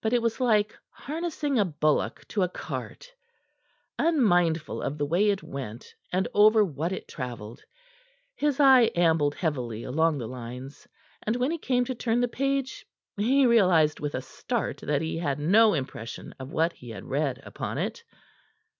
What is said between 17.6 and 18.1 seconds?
it.